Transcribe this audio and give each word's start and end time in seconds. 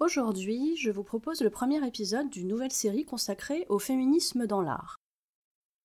Aujourd'hui, 0.00 0.76
je 0.78 0.90
vous 0.90 1.02
propose 1.02 1.42
le 1.42 1.50
premier 1.50 1.86
épisode 1.86 2.30
d'une 2.30 2.48
nouvelle 2.48 2.72
série 2.72 3.04
consacrée 3.04 3.66
au 3.68 3.78
féminisme 3.78 4.46
dans 4.46 4.62
l'art. 4.62 4.96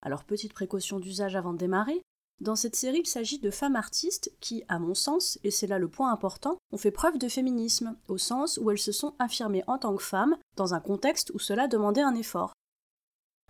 Alors 0.01 0.23
petite 0.23 0.53
précaution 0.53 1.01
d'usage 1.01 1.35
avant 1.35 1.51
de 1.51 1.57
démarrer, 1.57 2.01
dans 2.39 2.55
cette 2.55 2.77
série 2.77 3.01
il 3.01 3.07
s'agit 3.07 3.39
de 3.39 3.51
femmes 3.51 3.75
artistes 3.75 4.31
qui, 4.39 4.63
à 4.69 4.79
mon 4.79 4.93
sens, 4.93 5.37
et 5.43 5.51
c'est 5.51 5.67
là 5.67 5.79
le 5.79 5.89
point 5.89 6.13
important, 6.13 6.55
ont 6.71 6.77
fait 6.77 6.91
preuve 6.91 7.17
de 7.17 7.27
féminisme, 7.27 7.97
au 8.07 8.17
sens 8.17 8.57
où 8.57 8.71
elles 8.71 8.77
se 8.77 8.93
sont 8.93 9.15
affirmées 9.19 9.65
en 9.67 9.77
tant 9.77 9.93
que 9.93 10.01
femmes, 10.01 10.37
dans 10.55 10.73
un 10.73 10.79
contexte 10.79 11.31
où 11.33 11.39
cela 11.39 11.67
demandait 11.67 11.99
un 11.99 12.15
effort. 12.15 12.53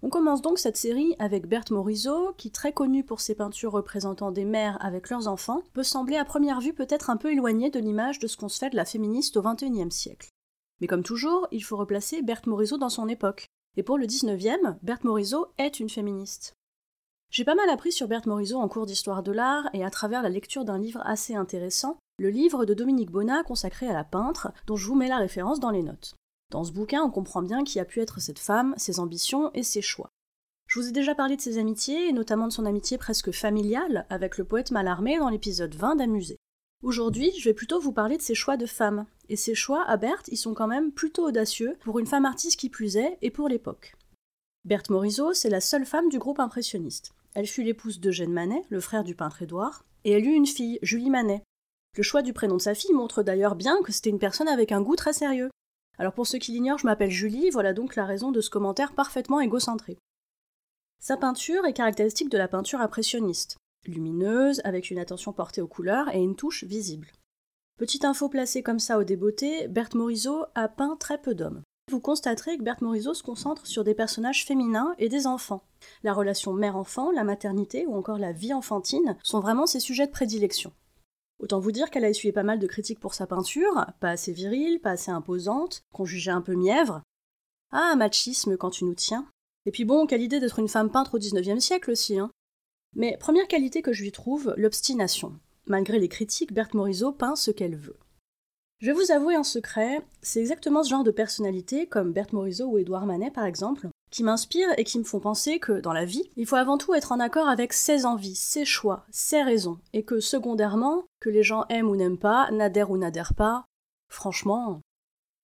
On 0.02 0.10
commence 0.10 0.42
donc 0.42 0.58
cette 0.58 0.78
série 0.78 1.16
avec 1.20 1.46
Berthe 1.46 1.70
Morisot, 1.70 2.34
qui, 2.38 2.50
très 2.50 2.74
connue 2.74 3.04
pour 3.04 3.22
ses 3.22 3.36
peintures 3.36 3.72
représentant 3.72 4.32
des 4.32 4.46
mères 4.46 4.84
avec 4.84 5.12
leurs 5.12 5.28
enfants, 5.28 5.62
peut 5.74 5.84
sembler 5.84 6.18
à 6.18 6.26
première 6.26 6.60
vue 6.60 6.74
peut-être 6.74 7.12
un 7.12 7.18
peu 7.18 7.32
éloignée 7.32 7.70
de 7.70 7.80
l'image 7.80 8.18
de 8.18 8.26
ce 8.26 8.36
qu'on 8.36 8.50
se 8.50 8.58
fait 8.58 8.72
de 8.72 8.76
la 8.76 8.86
féministe 8.86 9.38
au 9.38 9.44
XXIe 9.44 9.92
siècle. 9.92 10.30
Mais 10.82 10.88
comme 10.88 11.04
toujours, 11.04 11.48
il 11.52 11.64
faut 11.64 11.78
replacer 11.78 12.22
Berthe 12.22 12.48
Morisot 12.48 12.78
dans 12.78 12.90
son 12.90 13.08
époque. 13.08 13.48
Et 13.78 13.84
pour 13.84 13.98
le 13.98 14.06
19e, 14.06 14.78
Berthe 14.82 15.04
Morisot 15.04 15.48
est 15.58 15.80
une 15.80 15.90
féministe. 15.90 16.54
J'ai 17.30 17.44
pas 17.44 17.56
mal 17.56 17.70
appris 17.70 17.92
sur 17.92 18.08
Berthe 18.08 18.28
Morisot 18.28 18.60
en 18.60 18.68
cours 18.68 18.86
d'histoire 18.86 19.24
de 19.24 19.32
l'art 19.32 19.70
et 19.74 19.84
à 19.84 19.90
travers 19.90 20.22
la 20.22 20.30
lecture 20.30 20.64
d'un 20.64 20.78
livre 20.78 21.02
assez 21.06 21.36
intéressant, 21.36 21.98
le 22.18 22.30
livre 22.30 22.66
de 22.66 22.74
Dominique 22.74 23.12
Bonnat 23.12 23.44
consacré 23.44 23.88
à 23.90 23.94
la 23.94 24.06
peintre, 24.06 24.54
dont 24.68 24.78
je 24.78 24.88
vous 24.88 24.96
mets 24.96 25.10
la 25.10 25.18
référence 25.18 25.60
dans 25.60 25.72
les 25.72 25.84
notes. 25.84 26.16
Dans 26.52 26.64
ce 26.64 26.72
bouquin, 26.72 27.04
on 27.04 27.12
comprend 27.12 27.42
bien 27.42 27.64
qui 27.64 27.80
a 27.80 27.86
pu 27.86 28.00
être 28.00 28.22
cette 28.22 28.40
femme, 28.40 28.74
ses 28.78 29.00
ambitions 29.00 29.52
et 29.54 29.64
ses 29.64 29.82
choix. 29.82 30.10
Je 30.68 30.80
vous 30.80 30.88
ai 30.88 30.92
déjà 30.92 31.14
parlé 31.14 31.36
de 31.36 31.42
ses 31.42 31.58
amitiés, 31.58 32.08
et 32.08 32.14
notamment 32.14 32.48
de 32.48 32.54
son 32.54 32.66
amitié 32.66 32.98
presque 32.98 33.32
familiale 33.32 34.06
avec 34.10 34.38
le 34.38 34.46
poète 34.46 34.72
Mallarmé 34.72 35.18
dans 35.18 35.30
l'épisode 35.30 35.76
20 35.76 35.98
d'Amusé. 35.98 36.38
Aujourd'hui, 36.86 37.32
je 37.40 37.50
vais 37.50 37.56
plutôt 37.56 37.80
vous 37.80 37.92
parler 37.92 38.16
de 38.16 38.22
ses 38.22 38.36
choix 38.36 38.58
de 38.58 38.68
femme. 38.68 39.08
Et 39.28 39.36
ses 39.36 39.56
choix, 39.56 39.84
à 39.88 39.98
Berthe, 39.98 40.28
ils 40.28 40.38
sont 40.38 40.54
quand 40.54 40.68
même 40.68 40.92
plutôt 40.92 41.26
audacieux, 41.26 41.80
pour 41.84 41.98
une 41.98 42.06
femme 42.06 42.26
artiste 42.26 42.60
qui 42.60 42.70
plus 42.70 42.96
est, 42.96 43.18
et 43.24 43.32
pour 43.32 43.50
l'époque. 43.50 43.96
Berthe 44.66 44.92
Morisot, 44.92 45.34
c'est 45.34 45.50
la 45.50 45.62
seule 45.62 45.88
femme 45.88 46.10
du 46.10 46.20
groupe 46.20 46.40
impressionniste. 46.40 47.16
Elle 47.34 47.48
fut 47.48 47.64
l'épouse 47.64 48.00
d'Eugène 48.00 48.32
Manet, 48.32 48.62
le 48.70 48.80
frère 48.80 49.04
du 49.04 49.16
peintre 49.16 49.42
Édouard, 49.42 49.84
et 50.04 50.12
elle 50.12 50.28
eut 50.28 50.36
une 50.36 50.46
fille, 50.46 50.78
Julie 50.84 51.10
Manet. 51.10 51.42
Le 51.98 52.04
choix 52.04 52.22
du 52.22 52.34
prénom 52.34 52.58
de 52.58 52.62
sa 52.62 52.76
fille 52.76 52.94
montre 52.94 53.24
d'ailleurs 53.24 53.56
bien 53.56 53.82
que 53.82 53.92
c'était 53.92 54.12
une 54.12 54.20
personne 54.20 54.48
avec 54.48 54.72
un 54.72 54.82
goût 54.84 54.96
très 54.96 55.14
sérieux. 55.14 55.50
Alors 55.98 56.14
pour 56.14 56.28
ceux 56.28 56.38
qui 56.38 56.52
l'ignorent, 56.52 56.78
je 56.78 56.86
m'appelle 56.86 57.10
Julie, 57.10 57.50
voilà 57.50 57.74
donc 57.74 57.96
la 57.96 58.06
raison 58.06 58.32
de 58.32 58.42
ce 58.42 58.52
commentaire 58.52 58.94
parfaitement 58.94 59.40
égocentré. 59.40 59.98
Sa 61.00 61.18
peinture 61.18 61.66
est 61.66 61.74
caractéristique 61.74 62.30
de 62.30 62.38
la 62.38 62.48
peinture 62.48 62.82
impressionniste 62.82 63.58
lumineuse, 63.88 64.62
avec 64.64 64.90
une 64.92 65.00
attention 65.00 65.34
portée 65.34 65.62
aux 65.62 65.68
couleurs 65.68 66.14
et 66.14 66.22
une 66.22 66.36
touche 66.36 66.64
visible. 66.64 67.12
Petite 67.78 68.06
info 68.06 68.30
placée 68.30 68.64
comme 68.64 68.80
ça 68.80 68.98
au 68.98 69.04
débeauté, 69.04 69.68
Berthe 69.68 69.96
Morisot 69.96 70.46
a 70.56 70.68
peint 70.68 70.96
très 70.98 71.18
peu 71.18 71.36
d'hommes. 71.36 71.62
Vous 71.92 72.00
constaterez 72.00 72.58
que 72.58 72.64
Berthe 72.64 72.82
Morisot 72.82 73.14
se 73.14 73.22
concentre 73.22 73.68
sur 73.68 73.84
des 73.84 73.94
personnages 73.94 74.46
féminins 74.46 74.96
et 74.98 75.10
des 75.10 75.28
enfants. 75.28 75.64
La 76.04 76.14
relation 76.14 76.54
mère-enfant, 76.54 77.12
la 77.12 77.24
maternité 77.24 77.86
ou 77.86 77.96
encore 77.96 78.18
la 78.18 78.32
vie 78.32 78.54
enfantine 78.54 79.18
sont 79.24 79.40
vraiment 79.40 79.68
ses 79.68 79.80
sujets 79.80 80.08
de 80.08 80.12
prédilection. 80.12 80.74
Autant 81.40 81.60
vous 81.60 81.72
dire 81.72 81.92
qu'elle 81.92 82.06
a 82.06 82.10
essuyé 82.10 82.32
pas 82.32 82.44
mal 82.44 82.60
de 82.60 82.68
critiques 82.68 83.00
pour 83.00 83.14
sa 83.14 83.28
peinture, 83.28 83.86
pas 84.00 84.12
assez 84.12 84.32
virile, 84.32 84.80
pas 84.80 84.92
assez 84.92 85.12
imposante, 85.12 85.82
qu'on 85.94 86.06
jugeait 86.06 86.32
un 86.32 86.42
peu 86.42 86.56
mièvre. 86.56 87.02
Ah, 87.72 87.96
machisme 87.96 88.58
quand 88.58 88.70
tu 88.70 88.86
nous 88.86 88.96
tiens. 88.96 89.28
Et 89.66 89.72
puis 89.72 89.86
bon, 89.86 90.08
quelle 90.08 90.22
idée 90.22 90.40
d'être 90.40 90.60
une 90.60 90.70
femme 90.70 90.92
peintre 90.92 91.16
au 91.16 91.20
XIXe 91.20 91.64
siècle 91.64 91.92
aussi, 91.92 92.18
hein. 92.18 92.32
Mais 92.96 93.18
première 93.18 93.48
qualité 93.48 93.82
que 93.82 93.94
je 93.94 94.04
lui 94.04 94.12
trouve, 94.12 94.54
l'obstination. 94.58 95.34
Malgré 95.68 96.00
les 96.00 96.10
critiques, 96.10 96.54
Berthe 96.54 96.74
Morisot 96.74 97.12
peint 97.12 97.36
ce 97.36 97.52
qu'elle 97.52 97.76
veut. 97.76 97.98
Je 98.80 98.88
vais 98.88 98.94
vous 98.94 99.12
avouer 99.12 99.36
un 99.36 99.44
secret, 99.44 100.02
c'est 100.22 100.40
exactement 100.40 100.84
ce 100.84 100.90
genre 100.90 101.04
de 101.04 101.12
personnalité, 101.12 101.88
comme 101.88 102.12
Berthe 102.12 102.34
Morisot 102.34 102.68
ou 102.68 102.78
Édouard 102.78 103.06
Manet 103.06 103.32
par 103.32 103.46
exemple, 103.46 103.88
qui 104.12 104.24
m'inspirent 104.24 104.78
et 104.78 104.84
qui 104.84 105.00
me 105.00 105.04
font 105.04 105.20
penser 105.20 105.60
que, 105.60 105.80
dans 105.80 105.94
la 105.94 106.06
vie, 106.06 106.30
il 106.36 106.46
faut 106.46 106.56
avant 106.56 106.78
tout 106.78 106.94
être 106.94 107.12
en 107.12 107.20
accord 107.20 107.48
avec 107.48 107.74
ses 107.74 108.06
envies, 108.06 108.36
ses 108.36 108.64
choix, 108.64 109.06
ses 109.12 109.44
raisons, 109.44 109.80
et 109.94 110.04
que, 110.04 110.20
secondairement, 110.20 111.04
que 111.20 111.30
les 111.30 111.44
gens 111.44 111.66
aiment 111.70 111.90
ou 111.90 111.96
n'aiment 111.96 112.18
pas, 112.18 112.50
n'adhèrent 112.52 112.92
ou 112.92 112.98
n'adhèrent 112.98 113.34
pas, 113.34 113.66
franchement. 114.10 114.82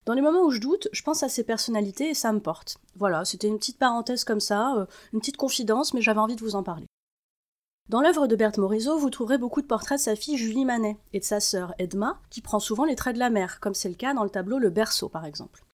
Dans 0.06 0.14
les 0.14 0.22
moments 0.22 0.44
où 0.44 0.52
je 0.52 0.60
doute, 0.60 0.88
je 0.92 1.04
pense 1.04 1.24
à 1.24 1.30
ces 1.30 1.44
personnalités 1.44 2.10
et 2.10 2.14
ça 2.14 2.34
me 2.34 2.40
porte. 2.40 2.78
Voilà, 2.96 3.24
c'était 3.26 3.48
une 3.48 3.60
petite 3.60 3.78
parenthèse 3.78 4.24
comme 4.24 4.40
ça, 4.40 4.76
euh, 4.76 4.86
une 5.14 5.20
petite 5.20 5.38
confidence, 5.38 5.94
mais 5.94 6.02
j'avais 6.02 6.20
envie 6.20 6.36
de 6.36 6.42
vous 6.42 6.56
en 6.56 6.64
parler. 6.64 6.88
Dans 7.92 8.00
l'œuvre 8.00 8.26
de 8.26 8.38
Berthe 8.38 8.58
Morisot, 8.58 8.98
vous 8.98 9.10
trouverez 9.10 9.38
beaucoup 9.38 9.62
de 9.62 9.68
portraits 9.68 9.98
de 9.98 10.02
sa 10.02 10.16
fille 10.16 10.38
Julie 10.38 10.64
Manet 10.64 10.96
et 11.12 11.20
de 11.20 11.26
sa 11.26 11.42
sœur 11.42 11.74
Edma, 11.78 12.22
qui 12.30 12.40
prend 12.40 12.62
souvent 12.62 12.86
les 12.86 12.96
traits 12.96 13.16
de 13.16 13.20
la 13.20 13.30
mère, 13.30 13.60
comme 13.60 13.74
c'est 13.74 13.90
le 13.90 13.96
cas 13.96 14.14
dans 14.14 14.24
le 14.24 14.30
tableau 14.30 14.60
Le 14.60 14.70
Berceau 14.70 15.10
par 15.10 15.26
exemple. 15.26 15.66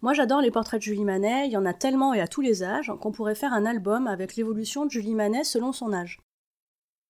Moi 0.00 0.14
j'adore 0.14 0.40
les 0.40 0.50
portraits 0.50 0.80
de 0.80 0.84
Julie 0.84 1.04
Manet, 1.04 1.48
il 1.48 1.52
y 1.52 1.58
en 1.58 1.66
a 1.66 1.74
tellement 1.74 2.14
et 2.14 2.20
à 2.22 2.28
tous 2.28 2.40
les 2.40 2.62
âges 2.62 2.90
qu'on 3.02 3.12
pourrait 3.12 3.34
faire 3.34 3.52
un 3.52 3.66
album 3.66 4.06
avec 4.06 4.36
l'évolution 4.36 4.86
de 4.86 4.90
Julie 4.90 5.14
Manet 5.14 5.44
selon 5.44 5.72
son 5.72 5.92
âge. 5.92 6.22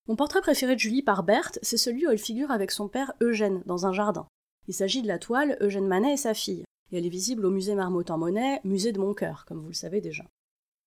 Mon 0.08 0.16
portrait 0.16 0.40
préféré 0.40 0.74
de 0.74 0.80
Julie 0.80 1.02
par 1.02 1.22
Berthe, 1.22 1.60
c'est 1.62 1.76
celui 1.76 2.08
où 2.08 2.10
elle 2.10 2.18
figure 2.18 2.50
avec 2.50 2.72
son 2.72 2.88
père 2.88 3.12
Eugène 3.20 3.62
dans 3.66 3.86
un 3.86 3.92
jardin. 3.92 4.26
Il 4.66 4.74
s'agit 4.74 5.02
de 5.02 5.06
la 5.06 5.20
toile 5.20 5.58
Eugène 5.60 5.86
Manet 5.86 6.14
et 6.14 6.16
sa 6.16 6.34
fille, 6.34 6.64
et 6.90 6.98
elle 6.98 7.06
est 7.06 7.08
visible 7.08 7.46
au 7.46 7.50
musée 7.50 7.76
Marmottan-Monet, 7.76 8.62
musée 8.64 8.90
de 8.90 8.98
mon 8.98 9.14
cœur, 9.14 9.44
comme 9.46 9.60
vous 9.60 9.68
le 9.68 9.74
savez 9.74 10.00
déjà. 10.00 10.24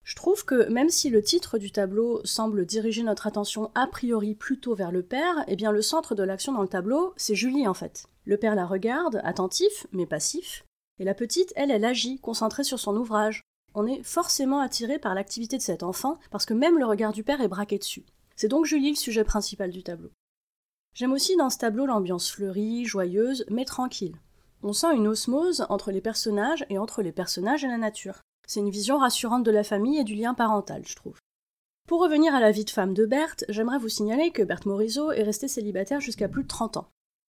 Je 0.04 0.16
trouve 0.16 0.44
que 0.44 0.70
même 0.70 0.90
si 0.90 1.10
le 1.10 1.24
titre 1.24 1.58
du 1.58 1.72
tableau 1.72 2.22
semble 2.26 2.66
diriger 2.66 3.04
notre 3.04 3.28
attention 3.28 3.72
a 3.74 3.88
priori 3.88 4.36
plutôt 4.36 4.76
vers 4.76 4.92
le 4.92 5.02
père, 5.02 5.46
eh 5.48 5.56
bien 5.56 5.72
le 5.72 5.82
centre 5.82 6.14
de 6.14 6.24
l'action 6.24 6.52
dans 6.52 6.62
le 6.62 6.68
tableau, 6.68 7.14
c'est 7.16 7.36
Julie 7.36 7.68
en 7.68 7.74
fait. 7.74 8.06
Le 8.26 8.38
père 8.38 8.56
la 8.56 8.66
regarde, 8.66 9.22
attentif, 9.24 9.88
mais 9.92 10.06
passif, 10.06 10.66
et 11.00 11.06
la 11.06 11.14
petite, 11.14 11.54
elle, 11.56 11.72
elle 11.72 11.86
agit, 11.86 12.20
concentrée 12.20 12.64
sur 12.64 12.80
son 12.80 12.96
ouvrage. 12.96 13.42
On 13.74 13.88
est 13.88 14.04
forcément 14.04 14.60
attiré 14.60 15.00
par 15.00 15.16
l'activité 15.16 15.58
de 15.58 15.62
cet 15.62 15.84
enfant, 15.84 16.20
parce 16.32 16.46
que 16.46 16.54
même 16.54 16.78
le 16.78 16.86
regard 16.86 17.14
du 17.14 17.24
père 17.24 17.42
est 17.42 17.48
braqué 17.48 17.80
dessus. 17.80 18.06
C'est 18.36 18.48
donc 18.48 18.66
Julie 18.66 18.92
le 18.92 18.96
sujet 18.96 19.24
principal 19.24 19.72
du 19.72 19.84
tableau. 19.84 20.12
J'aime 20.94 21.14
aussi 21.14 21.36
dans 21.38 21.50
ce 21.50 21.58
tableau 21.58 21.86
l'ambiance 21.86 22.30
fleurie, 22.30 22.86
joyeuse, 22.86 23.46
mais 23.50 23.66
tranquille. 23.66 24.16
On 24.62 24.74
sent 24.74 24.96
une 24.96 25.08
osmose 25.08 25.66
entre 25.70 25.92
les 25.92 26.02
personnages 26.02 26.66
et 26.70 26.78
entre 26.78 27.02
les 27.02 27.12
personnages 27.12 27.64
et 27.64 27.68
la 27.68 27.78
nature. 27.78 28.22
C'est 28.48 28.60
une 28.60 28.70
vision 28.70 28.98
rassurante 28.98 29.44
de 29.44 29.52
la 29.52 29.64
famille 29.64 30.00
et 30.00 30.04
du 30.04 30.16
lien 30.16 30.34
parental, 30.34 30.84
je 30.86 30.96
trouve. 30.96 31.20
Pour 31.88 32.02
revenir 32.02 32.34
à 32.34 32.40
la 32.40 32.52
vie 32.52 32.66
de 32.66 32.70
femme 32.70 32.94
de 32.94 33.06
Berthe, 33.06 33.46
j'aimerais 33.50 33.78
vous 33.78 33.90
signaler 33.90 34.32
que 34.32 34.44
Berthe 34.44 34.66
Morisot 34.66 35.12
est 35.12 35.24
restée 35.24 35.48
célibataire 35.48 36.00
jusqu'à 36.00 36.30
plus 36.30 36.44
de 36.44 36.48
30 36.48 36.78
ans. 36.78 36.88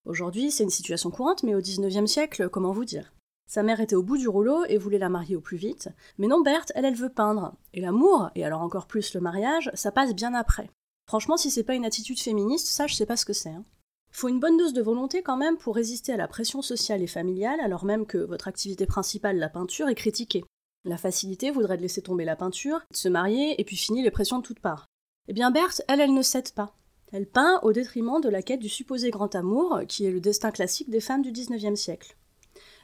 Aujourd'hui, 0.05 0.51
c'est 0.51 0.63
une 0.63 0.69
situation 0.69 1.11
courante, 1.11 1.43
mais 1.43 1.55
au 1.55 1.61
XIXe 1.61 2.11
siècle, 2.11 2.49
comment 2.49 2.71
vous 2.71 2.85
dire? 2.85 3.13
Sa 3.47 3.63
mère 3.63 3.81
était 3.81 3.95
au 3.95 4.03
bout 4.03 4.17
du 4.17 4.27
rouleau 4.27 4.63
et 4.65 4.77
voulait 4.77 4.97
la 4.97 5.09
marier 5.09 5.35
au 5.35 5.41
plus 5.41 5.57
vite, 5.57 5.89
mais 6.17 6.27
non, 6.27 6.41
Berthe, 6.41 6.71
elle, 6.75 6.85
elle 6.85 6.95
veut 6.95 7.09
peindre. 7.09 7.55
Et 7.73 7.81
l'amour, 7.81 8.29
et 8.35 8.45
alors 8.45 8.61
encore 8.61 8.87
plus 8.87 9.13
le 9.13 9.21
mariage, 9.21 9.69
ça 9.73 9.91
passe 9.91 10.15
bien 10.15 10.33
après. 10.33 10.69
Franchement, 11.07 11.37
si 11.37 11.51
c'est 11.51 11.63
pas 11.63 11.75
une 11.75 11.85
attitude 11.85 12.19
féministe, 12.19 12.67
ça, 12.67 12.87
je 12.87 12.95
sais 12.95 13.05
pas 13.05 13.17
ce 13.17 13.25
que 13.25 13.33
c'est. 13.33 13.49
Hein. 13.49 13.65
Faut 14.11 14.29
une 14.29 14.39
bonne 14.39 14.57
dose 14.57 14.73
de 14.73 14.81
volonté 14.81 15.21
quand 15.21 15.37
même 15.37 15.57
pour 15.57 15.75
résister 15.75 16.13
à 16.13 16.17
la 16.17 16.27
pression 16.27 16.61
sociale 16.61 17.01
et 17.01 17.07
familiale, 17.07 17.59
alors 17.59 17.85
même 17.85 18.05
que 18.05 18.17
votre 18.17 18.47
activité 18.47 18.85
principale, 18.85 19.37
la 19.37 19.49
peinture, 19.49 19.89
est 19.89 19.95
critiquée. 19.95 20.43
La 20.83 20.97
facilité 20.97 21.51
voudrait 21.51 21.77
de 21.77 21.83
laisser 21.83 22.01
tomber 22.01 22.25
la 22.25 22.35
peinture, 22.35 22.81
de 22.89 22.95
se 22.95 23.07
marier 23.07 23.59
et 23.59 23.63
puis 23.63 23.75
finir 23.75 24.03
les 24.03 24.11
pressions 24.11 24.39
de 24.39 24.43
toutes 24.43 24.59
parts. 24.59 24.87
Eh 25.27 25.33
bien 25.33 25.51
Berthe, 25.51 25.83
elle, 25.87 26.01
elle 26.01 26.13
ne 26.13 26.21
cède 26.21 26.51
pas. 26.53 26.75
Elle 27.11 27.27
peint 27.27 27.59
au 27.61 27.71
détriment 27.71 28.21
de 28.21 28.29
la 28.29 28.41
quête 28.41 28.61
du 28.61 28.69
supposé 28.69 29.11
grand 29.11 29.35
amour, 29.35 29.81
qui 29.87 30.05
est 30.05 30.11
le 30.11 30.21
destin 30.21 30.49
classique 30.49 30.89
des 30.89 31.01
femmes 31.01 31.21
du 31.21 31.31
XIXe 31.31 31.79
siècle. 31.79 32.15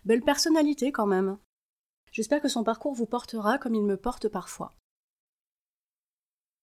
Belle 0.06 0.22
personnalité 0.22 0.92
quand 0.92 1.08
même. 1.08 1.38
J'espère 2.12 2.42
que 2.42 2.50
son 2.50 2.64
parcours 2.64 2.94
vous 2.94 3.06
portera 3.06 3.58
comme 3.58 3.76
il 3.76 3.84
me 3.84 3.98
porte 3.98 4.28
parfois. 4.28 4.74